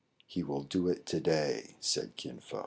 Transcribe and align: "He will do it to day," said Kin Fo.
"He 0.33 0.41
will 0.41 0.63
do 0.63 0.87
it 0.87 1.05
to 1.05 1.19
day," 1.19 1.75
said 1.79 2.15
Kin 2.17 2.39
Fo. 2.39 2.59